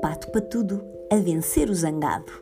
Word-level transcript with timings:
pato 0.00 0.30
patudo 0.30 0.84
a 1.10 1.16
vencer 1.16 1.70
o 1.70 1.74
zangado. 1.74 2.32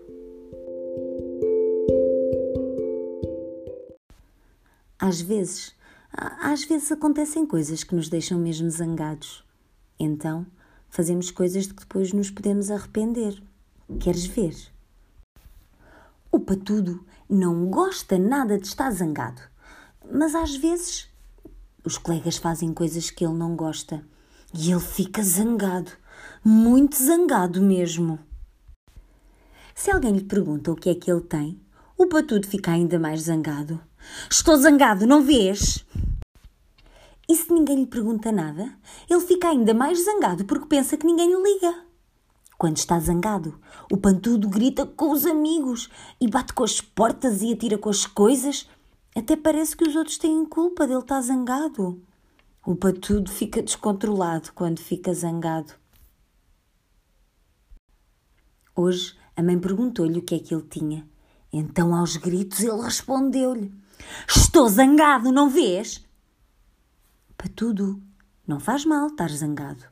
Às 4.99 5.21
vezes, 5.21 5.75
às 6.13 6.65
vezes 6.65 6.91
acontecem 6.91 7.47
coisas 7.47 7.85
que 7.85 7.95
nos 7.95 8.09
deixam 8.09 8.39
mesmo 8.39 8.71
zangados. 8.71 9.45
Então, 9.99 10.47
fazemos 10.89 11.31
coisas 11.31 11.67
de 11.67 11.75
que 11.75 11.81
depois 11.81 12.13
nos 12.13 12.31
podemos 12.31 12.71
arrepender. 12.71 13.43
Queres 14.01 14.25
ver? 14.27 14.55
O 16.33 16.41
patudo 16.41 17.05
não 17.29 17.67
gosta 17.67 18.19
nada 18.19 18.59
de 18.59 18.67
estar 18.67 18.91
zangado, 18.91 19.43
mas 20.13 20.35
às 20.35 20.57
vezes 20.57 21.09
os 21.85 21.99
colegas 21.99 22.39
fazem 22.39 22.73
coisas 22.73 23.11
que 23.11 23.25
ele 23.25 23.35
não 23.35 23.55
gosta 23.55 24.05
e 24.53 24.71
ele 24.71 24.81
fica 24.81 25.23
zangado, 25.23 25.91
muito 26.45 26.97
zangado 26.97 27.63
mesmo. 27.63 28.19
Se 29.75 29.91
alguém 29.91 30.13
lhe 30.13 30.25
pergunta 30.25 30.71
o 30.71 30.77
que 30.77 30.91
é 30.91 30.95
que 30.95 31.11
ele 31.11 31.21
tem, 31.21 31.61
o 31.97 32.07
patudo 32.07 32.47
fica 32.47 32.71
ainda 32.71 32.99
mais 32.99 33.23
zangado. 33.23 33.81
Estou 34.31 34.57
zangado, 34.57 35.07
não 35.07 35.23
vês? 35.23 35.85
E 37.29 37.35
se 37.35 37.53
ninguém 37.53 37.81
lhe 37.81 37.87
pergunta 37.87 38.31
nada, 38.31 38.77
ele 39.09 39.21
fica 39.21 39.49
ainda 39.49 39.73
mais 39.73 40.05
zangado 40.05 40.45
porque 40.45 40.67
pensa 40.67 40.97
que 40.97 41.07
ninguém 41.07 41.29
lhe 41.29 41.43
liga. 41.43 41.85
Quando 42.59 42.77
está 42.77 42.99
zangado, 43.01 43.59
o 43.91 43.97
pantudo 43.97 44.49
grita 44.49 44.87
com 44.87 45.11
os 45.11 45.27
amigos 45.27 45.89
e 46.21 46.29
bate 46.29 46.53
com 46.53 46.63
as 46.63 46.81
portas 46.81 47.43
e 47.43 47.53
atira 47.53 47.79
com 47.79 47.89
as 47.89 48.07
coisas. 48.07 48.69
Até 49.17 49.37
parece 49.37 49.77
que 49.77 49.89
os 49.89 49.97
outros 49.97 50.19
têm 50.19 50.45
culpa 50.45 50.87
dele 50.87 51.01
estar 51.01 51.21
zangado. 51.21 52.03
O 52.65 52.75
patudo 52.75 53.31
fica 53.31 53.63
descontrolado 53.63 54.53
quando 54.55 54.79
fica 54.79 55.13
zangado. 55.13 55.73
Hoje 58.77 59.17
a 59.37 59.43
mãe 59.43 59.59
perguntou-lhe 59.59 60.19
o 60.19 60.23
que 60.23 60.35
é 60.35 60.39
que 60.39 60.53
ele 60.53 60.65
tinha. 60.69 61.09
Então, 61.53 61.95
aos 61.95 62.17
gritos, 62.17 62.61
ele 62.61 62.83
respondeu-lhe: 62.83 63.73
Estou 64.29 64.69
zangado, 64.69 65.31
não 65.31 65.49
vês? 65.49 66.05
Patudo, 67.39 68.03
não 68.47 68.59
faz 68.59 68.85
mal 68.85 69.07
estar 69.07 69.31
zangado. 69.31 69.85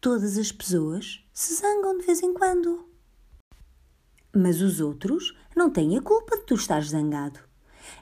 Todas 0.00 0.38
as 0.38 0.50
pessoas 0.50 1.22
se 1.32 1.54
zangam 1.54 1.98
de 1.98 2.06
vez 2.06 2.22
em 2.22 2.32
quando. 2.32 2.88
Mas 4.34 4.62
os 4.62 4.80
outros 4.80 5.36
não 5.54 5.70
têm 5.70 5.96
a 5.96 6.02
culpa 6.02 6.36
de 6.36 6.44
tu 6.44 6.54
estar 6.54 6.82
zangado. 6.82 7.40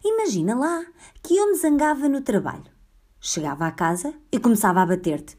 Imagina 0.04 0.54
lá 0.54 0.84
que 1.22 1.36
eu 1.36 1.50
me 1.50 1.56
zangava 1.56 2.08
no 2.08 2.20
trabalho. 2.20 2.70
Chegava 3.20 3.66
à 3.66 3.72
casa 3.72 4.14
e 4.30 4.38
começava 4.38 4.82
a 4.82 4.86
bater-te. 4.86 5.36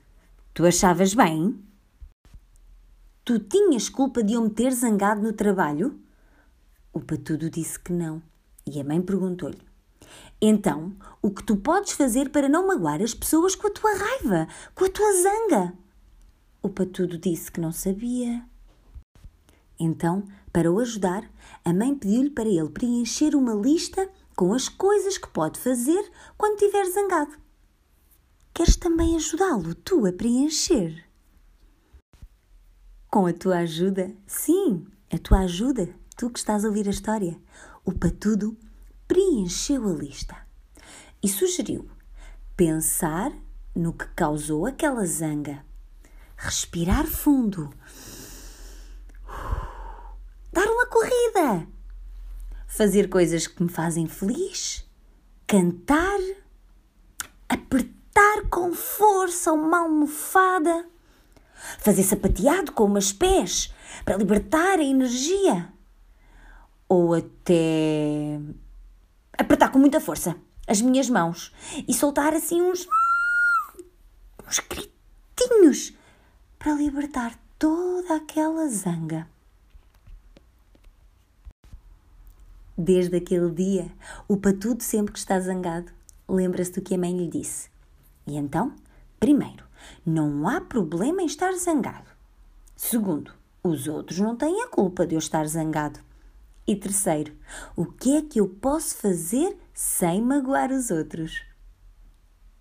Tu 0.54 0.66
achavas 0.66 1.14
bem? 1.14 1.58
Tu 3.26 3.40
tinhas 3.40 3.88
culpa 3.88 4.22
de 4.22 4.34
eu 4.34 4.42
me 4.42 4.50
ter 4.50 4.74
zangado 4.74 5.22
no 5.22 5.32
trabalho? 5.32 5.98
O 6.92 7.00
patudo 7.00 7.50
disse 7.50 7.80
que 7.80 7.94
não. 7.94 8.22
E 8.68 8.82
a 8.82 8.84
mãe 8.84 9.02
perguntou-lhe: 9.02 9.62
Então, 10.42 10.94
o 11.22 11.32
que 11.32 11.42
tu 11.42 11.56
podes 11.56 11.94
fazer 11.94 12.32
para 12.32 12.50
não 12.50 12.68
magoar 12.68 13.02
as 13.02 13.14
pessoas 13.14 13.56
com 13.56 13.68
a 13.68 13.72
tua 13.72 13.94
raiva, 13.96 14.48
com 14.76 14.84
a 14.84 14.90
tua 14.90 15.14
zanga? 15.14 15.74
O 16.62 16.68
patudo 16.68 17.18
disse 17.18 17.50
que 17.50 17.62
não 17.62 17.72
sabia. 17.72 18.44
Então, 19.80 20.28
para 20.52 20.70
o 20.70 20.78
ajudar, 20.82 21.24
a 21.64 21.74
mãe 21.74 21.96
pediu-lhe 21.96 22.30
para 22.30 22.50
ele 22.50 22.70
preencher 22.72 23.36
uma 23.38 23.54
lista 23.54 24.10
com 24.36 24.54
as 24.54 24.68
coisas 24.68 25.18
que 25.18 25.30
pode 25.30 25.60
fazer 25.60 26.12
quando 26.38 26.62
estiver 26.62 26.86
zangado. 26.92 27.38
Queres 28.54 28.76
também 28.76 29.16
ajudá-lo, 29.16 29.74
tu, 29.76 30.06
a 30.06 30.12
preencher? 30.12 31.13
Com 33.14 33.28
a 33.28 33.32
tua 33.32 33.58
ajuda? 33.58 34.12
Sim, 34.26 34.88
a 35.14 35.20
tua 35.20 35.42
ajuda, 35.42 35.88
tu 36.18 36.32
que 36.32 36.40
estás 36.40 36.66
a 36.66 36.68
ouvir 36.68 36.88
a 36.88 36.90
história. 36.90 37.40
O 37.86 37.92
patudo 37.92 38.58
preencheu 39.08 39.88
a 39.88 39.94
lista 39.94 40.36
e 41.22 41.30
sugeriu 41.30 41.88
pensar 42.58 43.32
no 43.76 43.94
que 43.94 44.08
causou 44.16 44.66
aquela 44.66 45.06
zanga, 45.06 45.64
respirar 46.36 47.06
fundo, 47.06 47.72
dar 50.52 50.66
uma 50.66 50.88
corrida, 50.88 51.68
fazer 52.66 53.12
coisas 53.12 53.46
que 53.46 53.62
me 53.62 53.70
fazem 53.70 54.08
feliz, 54.08 54.90
cantar, 55.46 56.20
apertar 57.48 58.50
com 58.50 58.74
força 58.74 59.54
uma 59.54 59.82
almofada, 59.82 60.92
fazer 61.80 62.04
sapateado 62.04 62.72
com 62.72 62.86
umas 62.86 63.12
pés 63.12 63.74
para 64.04 64.18
libertar 64.18 64.80
a 64.80 64.84
energia, 64.84 65.72
ou 66.88 67.14
até 67.14 68.40
apertar 69.38 69.72
com 69.72 69.80
muita 69.80 70.00
força 70.00 70.36
as 70.68 70.82
minhas 70.82 71.10
mãos 71.10 71.54
e 71.88 71.94
soltar 71.94 72.34
assim 72.34 72.62
uns 72.62 72.88
uns 74.48 74.60
gritinhos 74.60 75.94
para 76.60 76.74
libertar 76.74 77.38
toda 77.58 78.16
aquela 78.16 78.68
zanga. 78.68 79.28
Desde 82.78 83.18
aquele 83.18 83.52
dia, 83.52 83.92
o 84.28 84.36
patudo 84.36 84.82
sempre 84.82 85.14
que 85.14 85.20
está 85.20 85.40
zangado 85.40 85.92
lembra-se 86.28 86.72
do 86.72 86.82
que 86.82 86.96
a 86.96 86.98
mãe 86.98 87.16
lhe 87.16 87.28
disse. 87.28 87.70
E 88.26 88.36
então, 88.36 88.74
primeiro, 89.20 89.64
não 90.06 90.48
há 90.48 90.62
problema 90.62 91.22
em 91.22 91.26
estar 91.26 91.54
zangado. 91.54 92.10
Segundo, 92.76 93.34
os 93.64 93.88
outros 93.88 94.20
não 94.20 94.36
têm 94.36 94.62
a 94.62 94.68
culpa 94.68 95.06
de 95.06 95.16
eu 95.16 95.20
estar 95.20 95.48
zangado. 95.48 96.00
E 96.66 96.76
terceiro, 96.76 97.34
o 97.76 97.86
que 97.86 98.18
é 98.18 98.22
que 98.22 98.40
eu 98.40 98.48
posso 98.48 98.96
fazer 98.98 99.58
sem 99.74 100.22
magoar 100.22 100.72
os 100.72 100.92
outros? 100.92 101.44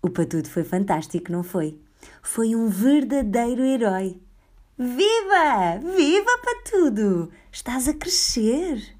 O 0.01 0.09
Patudo 0.09 0.49
foi 0.49 0.63
fantástico, 0.63 1.31
não 1.31 1.43
foi? 1.43 1.79
Foi 2.21 2.55
um 2.55 2.67
verdadeiro 2.67 3.63
herói. 3.63 4.21
Viva! 4.77 5.79
Viva 5.95 6.31
Patudo! 6.43 7.31
Estás 7.51 7.87
a 7.87 7.93
crescer! 7.93 8.92